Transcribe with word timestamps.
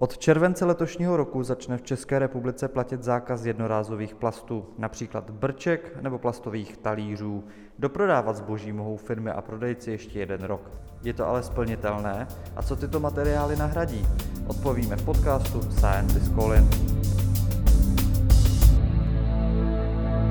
Od 0.00 0.18
července 0.18 0.64
letošního 0.64 1.16
roku 1.16 1.42
začne 1.42 1.76
v 1.76 1.82
České 1.82 2.18
republice 2.18 2.68
platit 2.68 3.02
zákaz 3.02 3.44
jednorázových 3.44 4.14
plastů, 4.14 4.66
například 4.78 5.30
brček 5.30 6.02
nebo 6.02 6.18
plastových 6.18 6.76
talířů. 6.76 7.44
Doprodávat 7.78 8.36
zboží 8.36 8.72
mohou 8.72 8.96
firmy 8.96 9.30
a 9.30 9.40
prodejci 9.40 9.90
ještě 9.90 10.18
jeden 10.18 10.42
rok. 10.42 10.70
Je 11.02 11.14
to 11.14 11.26
ale 11.26 11.42
splnitelné? 11.42 12.28
A 12.56 12.62
co 12.62 12.76
tyto 12.76 13.00
materiály 13.00 13.56
nahradí? 13.56 14.06
Odpovíme 14.46 14.96
v 14.96 15.04
podcastu 15.04 15.62
Science 15.62 16.18
is 16.18 16.28
Calling. 16.28 16.74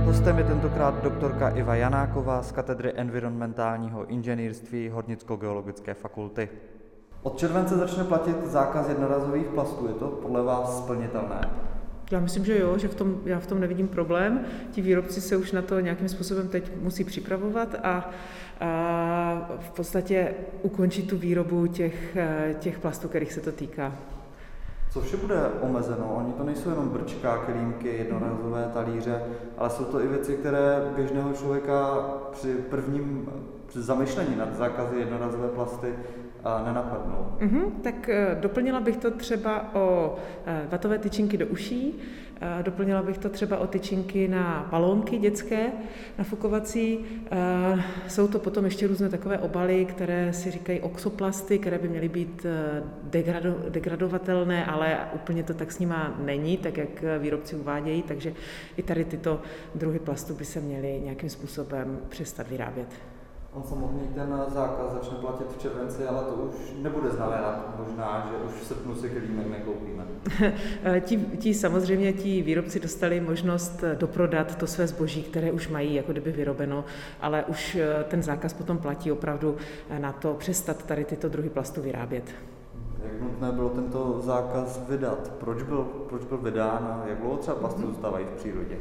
Hostem 0.05 0.37
je 0.37 0.43
tentokrát 0.43 1.03
doktorka 1.03 1.49
Iva 1.49 1.75
Janáková 1.75 2.43
z 2.43 2.51
katedry 2.51 2.93
environmentálního 2.95 4.05
inženýrství 4.05 4.89
Hornicko-geologické 4.89 5.93
fakulty. 5.93 6.49
Od 7.23 7.37
července 7.37 7.77
začne 7.77 8.03
platit 8.03 8.35
zákaz 8.45 8.89
jednorazových 8.89 9.47
plastů. 9.47 9.87
Je 9.87 9.93
to 9.93 10.07
podle 10.07 10.43
vás 10.43 10.77
splnitelné? 10.77 11.49
Já 12.11 12.19
myslím, 12.19 12.45
že 12.45 12.59
jo, 12.59 12.77
že 12.77 12.87
v 12.87 12.95
tom, 12.95 13.21
já 13.25 13.39
v 13.39 13.47
tom 13.47 13.59
nevidím 13.59 13.87
problém. 13.87 14.45
Ti 14.71 14.81
výrobci 14.81 15.21
se 15.21 15.37
už 15.37 15.51
na 15.51 15.61
to 15.61 15.79
nějakým 15.79 16.09
způsobem 16.09 16.47
teď 16.47 16.71
musí 16.81 17.03
připravovat 17.03 17.75
a, 17.83 18.09
a 18.59 19.49
v 19.59 19.71
podstatě 19.71 20.33
ukončit 20.61 21.07
tu 21.07 21.17
výrobu 21.17 21.67
těch, 21.67 22.17
těch 22.59 22.79
plastů, 22.79 23.07
kterých 23.07 23.33
se 23.33 23.41
to 23.41 23.51
týká. 23.51 23.95
Co 24.91 25.01
vše 25.01 25.17
bude 25.17 25.35
omezeno? 25.61 26.15
Oni 26.17 26.33
to 26.33 26.43
nejsou 26.43 26.69
jenom 26.69 26.89
brčka, 26.89 27.37
kelímky, 27.37 27.87
jednorazové 27.97 28.69
talíře, 28.73 29.21
ale 29.57 29.69
jsou 29.69 29.83
to 29.83 30.01
i 30.01 30.07
věci, 30.07 30.35
které 30.35 30.91
běžného 30.95 31.33
člověka 31.33 31.95
při 32.31 32.53
prvním 32.53 33.29
při 33.67 33.81
zamyšlení 33.81 34.35
nad 34.35 34.55
zákazy 34.55 34.95
jednorazové 34.95 35.47
plasty 35.47 35.93
nenapadnou. 36.65 37.27
Mm-hmm, 37.39 37.71
tak 37.81 38.09
eh, 38.09 38.37
doplnila 38.39 38.79
bych 38.79 38.97
to 38.97 39.11
třeba 39.11 39.75
o 39.75 40.15
eh, 40.45 40.67
vatové 40.71 40.97
tyčinky 40.97 41.37
do 41.37 41.47
uší, 41.47 41.99
doplnila 42.61 43.01
bych 43.01 43.17
to 43.17 43.29
třeba 43.29 43.57
o 43.57 43.67
tyčinky 43.67 44.27
na 44.27 44.67
balónky 44.71 45.17
dětské, 45.17 45.71
nafukovací. 46.17 46.99
Jsou 48.07 48.27
to 48.27 48.39
potom 48.39 48.65
ještě 48.65 48.87
různé 48.87 49.09
takové 49.09 49.37
obaly, 49.37 49.85
které 49.85 50.33
si 50.33 50.51
říkají 50.51 50.79
oxoplasty, 50.79 51.59
které 51.59 51.77
by 51.77 51.89
měly 51.89 52.09
být 52.09 52.45
degrado, 53.03 53.55
degradovatelné, 53.69 54.65
ale 54.65 54.97
úplně 55.15 55.43
to 55.43 55.53
tak 55.53 55.71
s 55.71 55.79
nima 55.79 56.15
není, 56.25 56.57
tak 56.57 56.77
jak 56.77 57.03
výrobci 57.19 57.55
uvádějí, 57.55 58.03
takže 58.03 58.33
i 58.77 58.83
tady 58.83 59.05
tyto 59.05 59.41
druhy 59.75 59.99
plastu 59.99 60.33
by 60.33 60.45
se 60.45 60.59
měly 60.59 61.01
nějakým 61.03 61.29
způsobem 61.29 61.99
přestat 62.09 62.49
vyrábět. 62.49 62.87
On 63.53 63.63
samotný 63.63 64.07
ten 64.15 64.41
zákaz 64.47 64.93
začne 64.93 65.17
platit 65.17 65.47
v 65.57 65.61
červenci, 65.61 66.05
ale 66.05 66.21
to 66.21 66.33
už 66.33 66.55
nebude 66.81 67.09
znamenat 67.09 67.75
možná, 67.79 68.29
že 68.29 68.45
už 68.45 68.61
v 68.61 68.65
srpnu 68.65 68.95
si 68.95 69.09
kelímek 69.09 69.47
nekoupíme. 69.47 70.03
ti, 70.99 71.17
ti 71.17 71.53
samozřejmě 71.53 72.13
ti 72.13 72.41
výrobci 72.41 72.79
dostali 72.79 73.21
možnost 73.21 73.83
doprodat 73.97 74.55
to 74.55 74.67
své 74.67 74.87
zboží, 74.87 75.23
které 75.23 75.51
už 75.51 75.67
mají 75.67 75.95
jako 75.95 76.11
kdyby 76.11 76.31
vyrobeno, 76.31 76.85
ale 77.21 77.43
už 77.43 77.75
eh, 77.75 78.03
ten 78.03 78.23
zákaz 78.23 78.53
potom 78.53 78.77
platí 78.77 79.11
opravdu 79.11 79.57
na 79.97 80.11
to 80.11 80.33
přestat 80.33 80.85
tady 80.85 81.05
tyto 81.05 81.29
druhy 81.29 81.49
plastu 81.49 81.81
vyrábět. 81.81 82.23
Jak 83.03 83.21
nutné 83.21 83.51
bylo 83.51 83.69
tento 83.69 84.21
zákaz 84.21 84.81
vydat? 84.89 85.31
Proč 85.39 85.63
byl, 85.63 85.83
proč 86.09 86.25
byl 86.25 86.37
vydán 86.37 87.01
a 87.03 87.07
jak 87.07 87.19
dlouho 87.19 87.37
třeba 87.37 87.57
plasty 87.57 87.81
zůstávají 87.81 88.25
v 88.25 88.37
přírodě? 88.37 88.77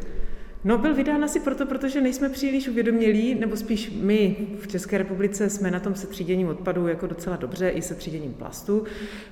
No, 0.64 0.78
byl 0.78 0.95
vydán 0.95 1.25
asi 1.25 1.41
proto, 1.41 1.67
protože 1.67 2.01
nejsme 2.01 2.28
příliš 2.28 2.69
uvědomělí, 2.69 3.34
nebo 3.34 3.56
spíš 3.56 3.92
my 4.03 4.37
v 4.61 4.67
České 4.67 4.98
republice 4.98 5.50
jsme 5.50 5.70
na 5.70 5.81
tom 5.81 5.95
se 5.95 6.06
tříděním 6.06 6.48
odpadů 6.48 6.89
jako 6.89 7.06
docela 7.06 7.37
dobře, 7.37 7.69
i 7.69 7.83
se 7.83 7.95
tříděním 7.95 8.34
plastu, 8.34 8.84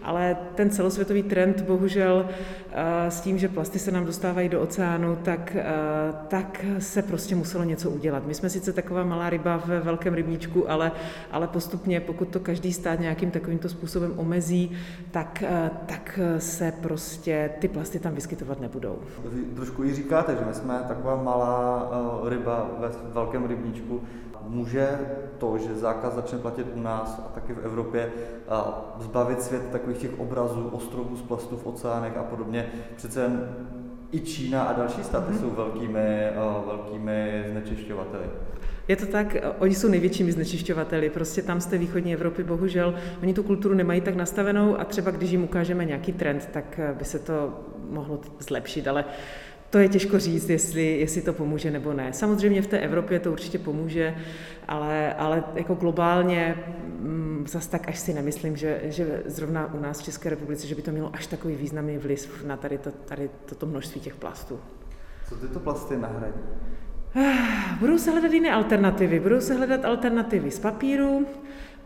ale 0.02 0.36
ten 0.54 0.70
celosvětový 0.70 1.22
trend 1.22 1.60
bohužel 1.60 2.28
eh, 2.72 3.10
s 3.10 3.20
tím, 3.20 3.38
že 3.38 3.48
plasty 3.48 3.78
se 3.78 3.90
nám 3.90 4.06
dostávají 4.06 4.48
do 4.48 4.60
oceánu, 4.60 5.16
tak, 5.22 5.56
eh, 5.56 5.64
tak 6.28 6.64
se 6.78 7.02
prostě 7.02 7.34
muselo 7.34 7.64
něco 7.64 7.90
udělat. 7.90 8.26
My 8.26 8.34
jsme 8.34 8.50
sice 8.50 8.72
taková 8.72 9.04
malá 9.04 9.30
ryba 9.30 9.56
ve 9.66 9.80
velkém 9.80 10.14
rybníčku, 10.14 10.70
ale, 10.70 10.92
ale 11.30 11.48
postupně, 11.48 12.00
pokud 12.00 12.28
to 12.28 12.40
každý 12.40 12.72
stát 12.72 13.00
nějakým 13.00 13.30
takovýmto 13.30 13.68
způsobem 13.68 14.12
omezí, 14.16 14.72
tak, 15.10 15.44
eh, 15.46 15.70
tak 15.86 16.20
se 16.38 16.72
prostě 16.82 17.50
ty 17.58 17.68
plasty 17.68 17.98
tam 17.98 18.14
vyskytovat 18.14 18.60
nebudou. 18.60 18.98
Trošku 19.54 19.84
i 19.84 19.94
říkáte, 19.94 20.32
že 20.32 20.44
my 20.48 20.54
jsme 20.54 20.74
taková 20.88 21.15
malá 21.22 21.90
uh, 22.22 22.28
ryba 22.28 22.70
ve 22.78 22.88
velkém 23.12 23.46
rybníčku. 23.46 24.00
Může 24.48 24.98
to, 25.38 25.58
že 25.58 25.74
zákaz 25.74 26.14
začne 26.14 26.38
platit 26.38 26.66
u 26.74 26.80
nás 26.80 27.22
a 27.26 27.28
taky 27.34 27.52
v 27.52 27.64
Evropě, 27.64 28.12
uh, 28.50 29.02
zbavit 29.02 29.42
svět 29.42 29.62
takových 29.72 29.98
těch 29.98 30.20
obrazů, 30.20 30.68
ostrovů 30.68 31.16
z 31.16 31.22
plastu 31.22 31.56
v 31.56 31.66
oceánech 31.66 32.16
a 32.16 32.22
podobně. 32.22 32.66
Přece 32.96 33.20
jen 33.20 33.48
i 34.12 34.20
Čína 34.20 34.62
a 34.62 34.72
další 34.72 35.04
státy 35.04 35.32
mm-hmm. 35.32 35.40
jsou 35.40 35.50
velkými, 35.50 36.30
uh, 36.36 36.66
velkými 36.66 37.44
znečišťovateli. 37.50 38.24
Je 38.88 38.96
to 38.96 39.06
tak, 39.06 39.36
oni 39.58 39.74
jsou 39.74 39.88
největšími 39.88 40.32
znečišťovateli, 40.32 41.10
prostě 41.10 41.42
tam 41.42 41.60
z 41.60 41.66
té 41.66 41.78
východní 41.78 42.14
Evropy 42.14 42.44
bohužel, 42.44 42.94
oni 43.22 43.34
tu 43.34 43.42
kulturu 43.42 43.74
nemají 43.74 44.00
tak 44.00 44.14
nastavenou 44.14 44.80
a 44.80 44.84
třeba 44.84 45.10
když 45.10 45.30
jim 45.30 45.44
ukážeme 45.44 45.84
nějaký 45.84 46.12
trend, 46.12 46.48
tak 46.52 46.80
by 46.98 47.04
se 47.04 47.18
to 47.18 47.60
mohlo 47.90 48.20
zlepšit, 48.38 48.88
ale 48.88 49.04
to 49.70 49.78
je 49.78 49.88
těžko 49.88 50.18
říct, 50.18 50.48
jestli, 50.48 50.98
jestli 51.00 51.22
to 51.22 51.32
pomůže 51.32 51.70
nebo 51.70 51.92
ne. 51.92 52.12
Samozřejmě 52.12 52.62
v 52.62 52.66
té 52.66 52.78
Evropě 52.78 53.20
to 53.20 53.32
určitě 53.32 53.58
pomůže, 53.58 54.14
ale, 54.68 55.14
ale 55.14 55.44
jako 55.54 55.74
globálně 55.74 56.56
mm, 56.98 57.44
zase 57.48 57.70
tak 57.70 57.88
až 57.88 57.98
si 57.98 58.14
nemyslím, 58.14 58.56
že, 58.56 58.80
že 58.84 59.22
zrovna 59.26 59.74
u 59.74 59.80
nás 59.80 60.00
v 60.00 60.04
České 60.04 60.30
republice, 60.30 60.66
že 60.66 60.74
by 60.74 60.82
to 60.82 60.90
mělo 60.90 61.10
až 61.14 61.26
takový 61.26 61.54
významný 61.54 61.98
vliv 61.98 62.44
na 62.46 62.56
tady, 62.56 62.78
to, 62.78 62.90
tady 62.90 63.30
toto 63.46 63.66
množství 63.66 64.00
těch 64.00 64.14
plastů. 64.14 64.60
Co 65.28 65.36
tyto 65.36 65.60
plasty 65.60 65.96
nahradí? 65.96 66.40
Budou 67.80 67.98
se 67.98 68.10
hledat 68.10 68.32
jiné 68.32 68.52
alternativy. 68.52 69.20
Budou 69.20 69.40
se 69.40 69.54
hledat 69.54 69.84
alternativy 69.84 70.50
z 70.50 70.58
papíru, 70.58 71.26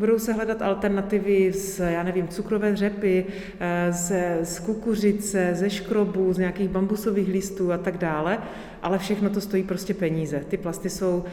budou 0.00 0.18
se 0.18 0.32
hledat 0.32 0.62
alternativy 0.62 1.52
z, 1.52 1.78
já 1.78 2.02
nevím, 2.02 2.28
cukrové 2.28 2.76
řepy, 2.76 3.26
eh, 3.60 3.92
z, 3.92 4.12
z 4.42 4.58
kukuřice, 4.58 5.50
ze 5.54 5.70
škrobů, 5.70 6.32
z 6.32 6.38
nějakých 6.38 6.68
bambusových 6.68 7.28
listů 7.28 7.72
a 7.72 7.78
tak 7.78 7.98
dále, 7.98 8.38
ale 8.82 8.98
všechno 8.98 9.30
to 9.30 9.40
stojí 9.40 9.62
prostě 9.62 9.94
peníze. 9.94 10.44
Ty 10.48 10.56
plasty 10.56 10.90
jsou 10.90 11.16
uh, 11.16 11.24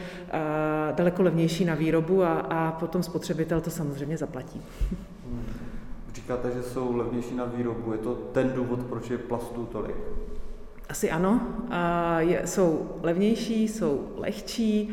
daleko 0.94 1.22
levnější 1.22 1.64
na 1.64 1.74
výrobu 1.74 2.22
a, 2.22 2.32
a 2.32 2.72
potom 2.72 3.02
spotřebitel 3.02 3.60
to 3.60 3.70
samozřejmě 3.70 4.16
zaplatí. 4.16 4.62
Říkáte, 6.14 6.50
že 6.56 6.62
jsou 6.62 6.96
levnější 6.96 7.34
na 7.34 7.44
výrobu. 7.44 7.92
Je 7.92 7.98
to 7.98 8.14
ten 8.14 8.52
důvod, 8.54 8.80
proč 8.80 9.10
je 9.10 9.18
plastů 9.18 9.68
tolik? 9.72 9.96
Asi 10.88 11.10
ano. 11.10 11.40
Je, 12.18 12.42
jsou 12.44 12.86
levnější, 13.02 13.68
jsou 13.68 14.08
lehčí, 14.16 14.90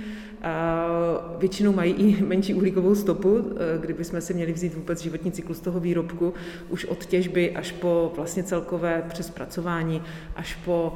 většinou 1.38 1.73
mají 1.73 1.94
i 1.94 2.23
menší 2.25 2.53
uhlíkovou 2.53 2.95
stopu, 2.95 3.38
e, 3.38 3.78
kdybychom 3.81 4.22
si 4.22 4.33
měli 4.33 4.53
vzít 4.53 4.73
vůbec 4.73 5.01
životní 5.01 5.31
cyklus 5.31 5.59
toho 5.59 5.79
výrobku, 5.79 6.33
už 6.69 6.85
od 6.85 7.06
těžby 7.06 7.56
až 7.56 7.72
po 7.72 8.11
vlastně 8.16 8.44
celkové 8.44 9.03
přespracování, 9.09 10.01
až 10.35 10.56
po 10.56 10.94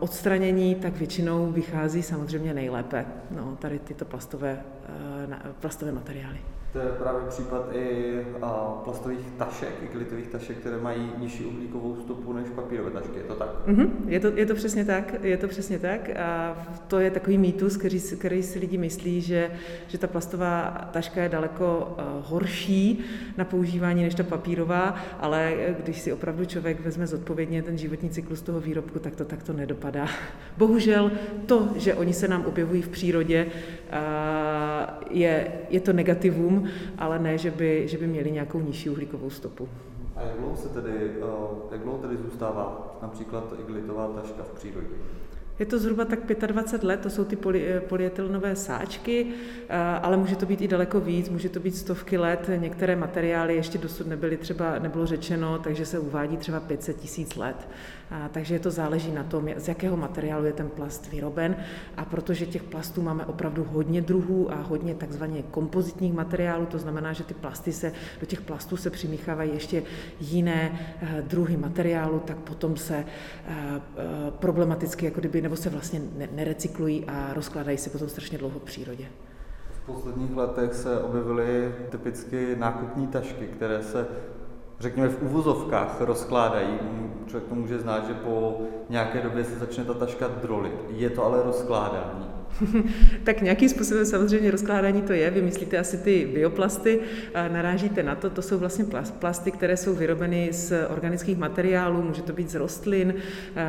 odstranění, 0.00 0.74
tak 0.74 0.96
většinou 0.96 1.52
vychází 1.52 2.02
samozřejmě 2.02 2.54
nejlépe 2.54 3.06
no, 3.30 3.56
tady 3.60 3.78
tyto 3.78 4.04
plastové, 4.04 4.62
e, 5.30 5.52
plastové 5.60 5.92
materiály. 5.92 6.38
To 6.72 6.78
je 6.78 6.86
právě 6.86 7.20
případ 7.28 7.68
i 7.72 8.14
plastových 8.84 9.26
tašek, 9.38 9.74
igelitových 9.82 10.28
tašek, 10.28 10.56
které 10.56 10.76
mají 10.76 11.12
nižší 11.18 11.44
uhlíkovou 11.44 11.96
stopu 11.96 12.32
než 12.32 12.48
papírové 12.54 12.90
tašky, 12.90 13.18
je 13.18 13.24
to 13.24 13.34
tak? 13.34 13.48
Mm-hmm, 13.66 13.90
je, 14.06 14.20
to, 14.20 14.26
je 14.34 14.46
to 14.46 14.54
přesně 14.54 14.84
tak, 14.84 15.14
je 15.22 15.36
to 15.36 15.48
přesně 15.48 15.78
tak 15.78 16.10
a 16.10 16.56
to 16.88 17.00
je 17.00 17.10
takový 17.10 17.38
mýtus, 17.38 17.76
který, 17.76 18.00
který 18.00 18.42
si 18.42 18.58
lidi 18.58 18.78
myslí, 18.78 19.20
že, 19.20 19.50
že 19.88 19.98
ta 19.98 20.06
plastová 20.06 20.88
taška 20.92 21.22
je 21.22 21.28
daleko 21.28 21.96
horší 22.22 23.04
na 23.36 23.44
používání 23.44 24.02
než 24.02 24.14
ta 24.14 24.22
papírová, 24.22 24.94
ale 25.20 25.54
když 25.82 26.00
si 26.00 26.12
opravdu 26.12 26.44
člověk 26.44 26.80
vezme 26.80 27.06
zodpovědně 27.06 27.62
ten 27.62 27.78
životní 27.78 28.10
cyklus 28.10 28.42
toho 28.42 28.60
výrobku, 28.60 28.98
tak 28.98 29.16
to 29.16 29.24
takto 29.24 29.52
nedopadá. 29.52 30.06
Bohužel 30.56 31.10
to, 31.46 31.68
že 31.76 31.94
oni 31.94 32.12
se 32.12 32.28
nám 32.28 32.44
objevují 32.44 32.82
v 32.82 32.88
přírodě, 32.88 33.46
je, 35.10 35.52
je 35.70 35.80
to 35.80 35.92
negativum, 35.92 36.68
ale 36.98 37.18
ne, 37.18 37.38
že 37.38 37.50
by, 37.50 37.88
že 37.88 37.98
by 37.98 38.06
měli 38.06 38.30
nějakou 38.30 38.60
nižší 38.60 38.90
uhlíkovou 38.90 39.30
stopu. 39.30 39.68
A 40.16 40.22
jak 40.22 40.38
dlouho, 40.38 40.56
se 40.56 40.68
tedy, 40.68 40.92
eh, 40.92 41.72
jak 41.72 41.80
dlouho 41.80 41.98
tedy 41.98 42.16
zůstává 42.16 42.98
například 43.02 43.54
igelitová 43.60 44.08
taška 44.08 44.42
v 44.42 44.54
přírodě? 44.54 44.94
Je 45.60 45.66
to 45.66 45.78
zhruba 45.78 46.04
tak 46.04 46.20
25 46.46 46.86
let, 46.86 47.00
to 47.00 47.10
jsou 47.10 47.24
ty 47.24 47.36
poly, 47.36 47.68
eh, 47.68 47.80
polyetylnové 47.80 48.56
sáčky, 48.56 49.26
eh, 49.68 49.76
ale 49.76 50.16
může 50.16 50.36
to 50.36 50.46
být 50.46 50.60
i 50.60 50.68
daleko 50.68 51.00
víc, 51.00 51.28
může 51.28 51.48
to 51.48 51.60
být 51.60 51.76
stovky 51.76 52.18
let. 52.18 52.50
Některé 52.56 52.96
materiály 52.96 53.54
ještě 53.54 53.78
dosud 53.78 54.06
nebyly 54.06 54.36
třeba, 54.36 54.78
nebylo 54.78 55.06
řečeno, 55.06 55.58
takže 55.58 55.86
se 55.86 55.98
uvádí 55.98 56.36
třeba 56.36 56.60
500 56.60 56.96
tisíc 56.96 57.36
let. 57.36 57.68
A, 58.10 58.28
takže 58.28 58.58
to 58.58 58.70
záleží 58.70 59.12
na 59.12 59.24
tom, 59.24 59.48
z 59.56 59.68
jakého 59.68 59.96
materiálu 59.96 60.44
je 60.44 60.52
ten 60.52 60.68
plast 60.68 61.10
vyroben. 61.12 61.56
A 61.96 62.04
protože 62.04 62.46
těch 62.46 62.62
plastů 62.62 63.02
máme 63.02 63.26
opravdu 63.26 63.66
hodně 63.72 64.02
druhů 64.02 64.52
a 64.52 64.54
hodně 64.54 64.94
takzvaně 64.94 65.42
kompozitních 65.50 66.12
materiálů, 66.12 66.66
to 66.66 66.78
znamená, 66.78 67.12
že 67.12 67.24
ty 67.24 67.34
plasty 67.34 67.72
se, 67.72 67.92
do 68.20 68.26
těch 68.26 68.40
plastů 68.40 68.76
se 68.76 68.90
přimíchávají 68.90 69.50
ještě 69.54 69.82
jiné 70.20 70.72
eh, 71.02 71.22
druhy 71.26 71.56
materiálu, 71.56 72.18
tak 72.18 72.36
potom 72.36 72.76
se 72.76 73.04
problematicky, 74.38 75.04
jako 75.04 75.20
kdyby, 75.20 75.49
nebo 75.50 75.62
se 75.62 75.70
vlastně 75.70 76.02
nerecyklují 76.32 77.04
a 77.06 77.34
rozkládají 77.34 77.78
se 77.78 77.90
potom 77.90 78.08
strašně 78.08 78.38
dlouho 78.38 78.58
v 78.58 78.62
přírodě. 78.62 79.06
V 79.70 79.86
posledních 79.86 80.36
letech 80.36 80.74
se 80.74 81.00
objevily 81.00 81.74
typicky 81.90 82.56
nákupní 82.56 83.06
tašky, 83.06 83.46
které 83.46 83.82
se 83.82 84.06
řekněme 84.80 85.08
v 85.08 85.22
uvozovkách 85.22 86.00
rozkládají. 86.00 86.78
Člověk 87.26 87.48
to 87.48 87.54
může 87.54 87.78
znát, 87.78 88.06
že 88.06 88.14
po 88.14 88.60
nějaké 88.88 89.22
době 89.22 89.44
se 89.44 89.58
začne 89.58 89.84
ta 89.84 89.94
taška 89.94 90.28
drolit. 90.28 90.84
Je 90.88 91.10
to 91.10 91.24
ale 91.24 91.42
rozkládání. 91.42 92.29
tak 93.24 93.42
nějakým 93.42 93.68
způsobem 93.68 94.06
samozřejmě 94.06 94.50
rozkládání 94.50 95.02
to 95.02 95.12
je. 95.12 95.30
Vymyslíte 95.30 95.78
asi 95.78 95.96
ty 95.96 96.28
bioplasty, 96.34 97.00
narážíte 97.52 98.02
na 98.02 98.14
to. 98.14 98.30
To 98.30 98.42
jsou 98.42 98.58
vlastně 98.58 98.84
plasty, 99.18 99.50
které 99.50 99.76
jsou 99.76 99.94
vyrobeny 99.94 100.48
z 100.52 100.72
organických 100.88 101.38
materiálů, 101.38 102.02
může 102.02 102.22
to 102.22 102.32
být 102.32 102.50
z 102.50 102.54
rostlin, 102.54 103.14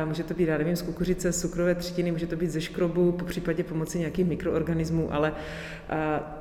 může 0.04 0.22
to 0.22 0.34
být, 0.34 0.48
já 0.48 0.58
nevím, 0.58 0.76
z 0.76 0.82
kukuřice, 0.82 1.32
z 1.32 1.40
cukrové 1.40 1.74
třtiny, 1.74 2.12
může 2.12 2.26
to 2.26 2.36
být 2.36 2.50
ze 2.50 2.60
škrobu, 2.60 3.12
po 3.12 3.24
případě 3.24 3.64
pomocí 3.64 3.98
nějakých 3.98 4.26
mikroorganismů, 4.26 5.14
ale 5.14 5.32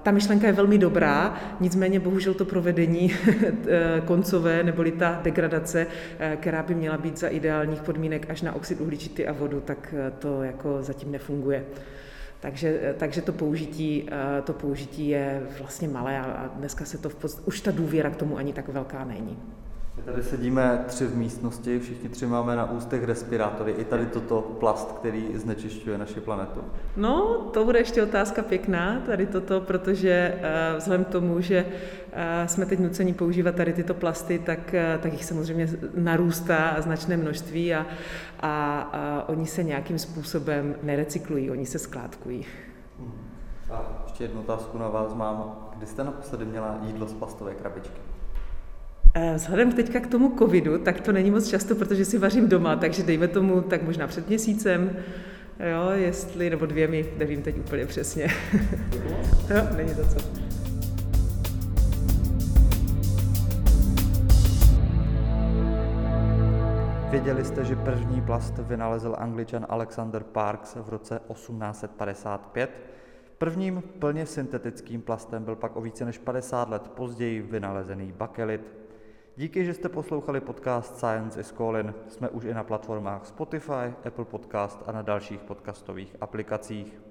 ta 0.04 0.12
myšlenka 0.12 0.48
je 0.48 0.54
velmi 0.54 0.78
dobrá, 0.78 1.40
nicméně 1.60 2.00
bohužel 2.00 2.34
to 2.34 2.46
provedení 2.46 3.14
e, 3.68 4.02
koncové, 4.06 4.64
neboli 4.64 4.92
ta 4.92 5.20
degradace, 5.24 5.88
e, 6.20 6.36
která 6.36 6.64
by 6.64 6.76
měla 6.76 6.98
být 6.98 7.20
za 7.20 7.28
ideálních 7.28 7.82
podmínek 7.82 8.30
až 8.30 8.42
na 8.42 8.56
oxid 8.56 8.82
uhličitý 8.82 9.28
a 9.28 9.32
vodu, 9.32 9.62
tak 9.62 9.94
e, 9.98 10.12
to 10.12 10.44
jako 10.44 10.78
zatím 10.82 11.12
nefunguje. 11.12 11.64
Takže, 12.42 12.96
takže 12.98 13.22
to, 13.22 13.34
použití, 13.34 14.10
eh, 14.12 14.42
to 14.42 14.54
použití 14.54 15.08
je 15.08 15.48
vlastně 15.60 15.88
malé 15.88 16.20
a 16.20 16.52
dneska 16.56 16.86
se 16.86 16.98
to 16.98 17.10
v 17.10 17.16
podst- 17.16 17.42
už 17.46 17.62
ta 17.62 17.72
důvěra 17.72 18.10
k 18.10 18.16
tomu 18.16 18.38
ani 18.38 18.54
tak 18.54 18.68
velká 18.68 19.06
není. 19.06 19.38
Tady 20.06 20.24
sedíme 20.24 20.84
tři 20.88 21.06
v 21.06 21.16
místnosti, 21.16 21.80
všichni 21.80 22.10
tři 22.10 22.26
máme 22.26 22.56
na 22.56 22.72
ústech 22.72 23.04
respirátory. 23.04 23.72
I 23.72 23.86
tady 23.86 24.06
toto 24.06 24.42
plast, 24.42 24.92
který 24.92 25.38
znečišťuje 25.38 25.98
naši 25.98 26.20
planetu. 26.20 26.62
No, 26.98 27.38
to 27.54 27.66
bude 27.66 27.80
ještě 27.80 28.04
otázka 28.04 28.42
pěkná, 28.42 29.02
tady 29.06 29.26
toto, 29.26 29.62
protože 29.62 30.36
uh, 30.36 30.78
vzhledem 30.78 31.06
k 31.06 31.10
tomu, 31.10 31.42
že 31.42 31.66
uh, 31.66 32.48
jsme 32.48 32.66
teď 32.66 32.80
nuceni 32.80 33.14
používat 33.14 33.56
tady 33.56 33.74
tyto 33.74 33.94
plasty, 33.94 34.40
tak, 34.40 34.60
uh, 34.60 35.02
tak 35.02 35.12
jich 35.12 35.26
samozřejmě 35.26 35.68
narůstá 35.96 36.76
značné 36.80 37.18
množství 37.18 37.74
a, 37.74 37.86
a, 38.40 38.80
a 38.82 39.30
oni 39.30 39.48
se 39.48 39.64
nějakým 39.64 40.00
způsobem 40.00 40.76
nerecyklují, 40.84 41.52
oni 41.52 41.66
se 41.66 41.80
skládkují. 41.80 42.46
Hmm. 43.00 43.12
A 43.72 44.04
ještě 44.04 44.24
jednu 44.24 44.40
otázku 44.40 44.78
na 44.78 44.88
vás 44.88 45.14
mám. 45.14 45.70
Kdy 45.78 45.86
jste 45.86 46.04
naposledy 46.04 46.46
měla 46.46 46.80
jídlo 46.82 47.08
z 47.08 47.14
plastové 47.14 47.54
krabičky? 47.54 48.11
Eh, 49.14 49.34
vzhledem 49.36 49.72
teďka 49.72 50.00
k 50.00 50.08
tomu 50.08 50.36
covidu, 50.38 50.78
tak 50.78 51.02
to 51.02 51.12
není 51.12 51.32
moc 51.32 51.48
často, 51.48 51.76
protože 51.76 52.06
si 52.06 52.18
vařím 52.18 52.50
doma, 52.50 52.76
takže 52.76 53.04
dejme 53.04 53.28
tomu 53.28 53.62
tak 53.62 53.84
možná 53.84 54.08
před 54.08 54.28
měsícem, 54.28 54.96
jo, 55.72 55.90
jestli, 55.90 56.50
nebo 56.50 56.66
dvěmi, 56.66 57.06
nevím 57.18 57.42
teď 57.42 57.60
úplně 57.60 57.86
přesně. 57.86 58.28
jo, 59.50 59.68
není 59.78 59.96
to 59.96 60.08
co. 60.08 60.18
Věděli 67.10 67.46
jste, 67.46 67.66
že 67.66 67.76
první 67.76 68.22
plast 68.22 68.54
vynalezl 68.58 69.16
angličan 69.18 69.66
Alexander 69.70 70.24
Parks 70.24 70.76
v 70.76 70.90
roce 70.90 71.20
1855? 71.34 72.70
Prvním 73.38 73.84
plně 74.00 74.26
syntetickým 74.26 75.02
plastem 75.02 75.44
byl 75.44 75.56
pak 75.56 75.76
o 75.76 75.82
více 75.82 76.06
než 76.06 76.18
50 76.18 76.70
let 76.70 76.88
později 76.88 77.42
vynalezený 77.42 78.12
bakelit, 78.12 78.82
Díky, 79.38 79.66
že 79.66 79.74
jste 79.74 79.90
poslouchali 79.90 80.42
podcast 80.42 80.98
Science 80.98 81.40
is 81.40 81.52
Calling. 81.52 81.96
Jsme 82.08 82.30
už 82.30 82.44
i 82.44 82.54
na 82.54 82.64
platformách 82.64 83.26
Spotify, 83.26 83.94
Apple 84.06 84.26
Podcast 84.26 84.84
a 84.86 84.92
na 84.92 85.02
dalších 85.02 85.40
podcastových 85.40 86.16
aplikacích. 86.22 87.11